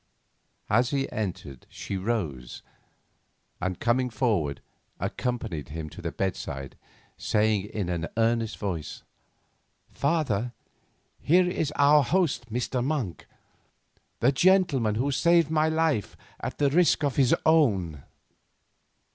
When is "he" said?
0.89-1.07